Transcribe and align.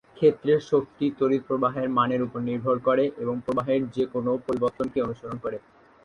ক্ষেত্রের 0.17 0.59
শক্তি 0.71 1.05
তড়িৎ 1.19 1.41
প্রবাহের 1.47 1.87
মানের 1.89 2.21
উপর 2.21 2.39
নির্ভর 2.41 2.77
করে, 2.79 3.05
এবং 3.17 3.35
প্রবাহের 3.45 3.81
যে 3.89 4.03
কোনও 4.05 4.33
পরিবর্তনকে 4.47 4.97
অনুসরণ 5.01 5.37
করে। 5.37 5.57